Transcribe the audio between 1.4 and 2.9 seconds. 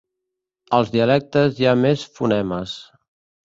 hi ha més fonemes.